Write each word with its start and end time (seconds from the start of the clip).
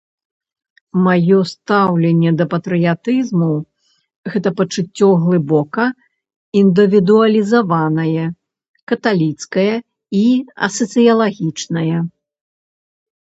Маё 1.07 1.39
стаўленьне 1.49 2.31
да 2.39 2.45
патрыятызму- 2.53 3.49
гэта 4.37 4.49
пачуцце 4.63 5.09
глыбока 5.27 5.85
індывідуалізаванае, 6.63 8.25
каталіцкае 8.93 9.71
і 10.25 10.27
асацыялагічнае. 10.67 11.97